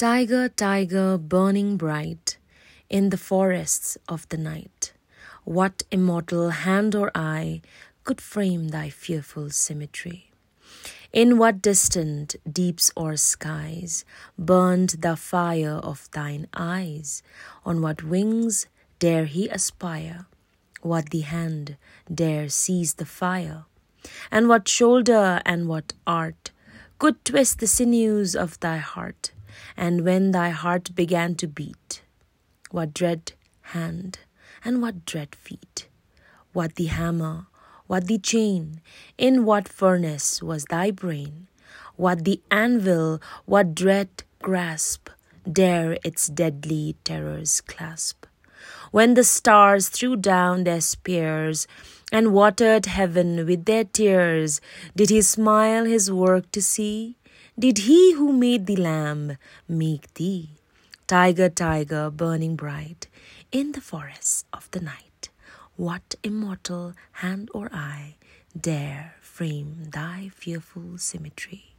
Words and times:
Tiger, 0.00 0.48
tiger, 0.48 1.18
burning 1.18 1.76
bright 1.76 2.38
in 2.88 3.10
the 3.10 3.18
forests 3.18 3.98
of 4.08 4.26
the 4.30 4.38
night, 4.38 4.94
what 5.44 5.82
immortal 5.90 6.48
hand 6.48 6.94
or 6.94 7.10
eye 7.14 7.60
could 8.04 8.18
frame 8.18 8.68
thy 8.68 8.88
fearful 8.88 9.50
symmetry? 9.50 10.30
In 11.12 11.36
what 11.36 11.60
distant 11.60 12.36
deeps 12.50 12.90
or 12.96 13.18
skies 13.18 14.06
burned 14.38 14.96
the 15.00 15.16
fire 15.16 15.78
of 15.82 16.08
thine 16.12 16.46
eyes? 16.54 17.22
On 17.66 17.82
what 17.82 18.02
wings 18.02 18.68
dare 19.00 19.26
he 19.26 19.50
aspire? 19.50 20.24
What 20.80 21.10
the 21.10 21.20
hand 21.20 21.76
dare 22.08 22.48
seize 22.48 22.94
the 22.94 23.04
fire? 23.04 23.66
And 24.30 24.48
what 24.48 24.66
shoulder 24.66 25.42
and 25.44 25.68
what 25.68 25.92
art 26.06 26.52
could 26.98 27.22
twist 27.22 27.58
the 27.58 27.66
sinews 27.66 28.34
of 28.34 28.58
thy 28.60 28.78
heart? 28.78 29.32
And 29.76 30.04
when 30.04 30.30
thy 30.30 30.50
heart 30.50 30.94
began 30.94 31.34
to 31.36 31.46
beat, 31.46 32.02
what 32.70 32.94
dread 32.94 33.32
hand 33.74 34.18
and 34.64 34.82
what 34.82 35.04
dread 35.04 35.34
feet? 35.34 35.88
What 36.52 36.74
the 36.74 36.86
hammer, 36.86 37.46
what 37.86 38.06
the 38.06 38.18
chain, 38.18 38.80
in 39.18 39.44
what 39.44 39.68
furnace 39.68 40.42
was 40.42 40.64
thy 40.64 40.90
brain? 40.90 41.48
What 41.96 42.24
the 42.24 42.40
anvil, 42.50 43.20
what 43.46 43.74
dread 43.74 44.24
grasp 44.42 45.08
dare 45.50 45.98
its 46.04 46.28
deadly 46.28 46.96
terrors 47.04 47.60
clasp? 47.60 48.26
When 48.90 49.14
the 49.14 49.24
stars 49.24 49.88
threw 49.88 50.16
down 50.16 50.64
their 50.64 50.80
spears 50.80 51.66
and 52.12 52.32
watered 52.32 52.86
heaven 52.86 53.46
with 53.46 53.64
their 53.64 53.84
tears, 53.84 54.60
did 54.96 55.10
he 55.10 55.22
smile 55.22 55.84
his 55.84 56.10
work 56.10 56.50
to 56.52 56.60
see? 56.60 57.16
Did 57.60 57.76
he 57.80 58.14
who 58.14 58.32
made 58.32 58.64
the 58.64 58.76
lamb 58.76 59.36
make 59.68 60.14
thee? 60.14 60.48
Tiger, 61.06 61.50
tiger, 61.50 62.08
burning 62.08 62.56
bright 62.56 63.06
in 63.52 63.72
the 63.72 63.82
forests 63.82 64.46
of 64.50 64.70
the 64.70 64.80
night, 64.80 65.28
what 65.76 66.14
immortal 66.22 66.94
hand 67.20 67.50
or 67.52 67.68
eye 67.70 68.16
dare 68.58 69.16
frame 69.20 69.90
thy 69.90 70.30
fearful 70.34 70.96
symmetry? 70.96 71.69